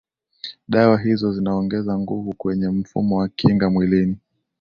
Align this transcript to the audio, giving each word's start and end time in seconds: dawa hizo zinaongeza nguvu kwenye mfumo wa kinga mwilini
dawa 0.67 0.99
hizo 0.99 1.33
zinaongeza 1.33 1.97
nguvu 1.99 2.35
kwenye 2.35 2.67
mfumo 2.69 3.15
wa 3.17 3.29
kinga 3.29 3.69
mwilini 3.69 4.17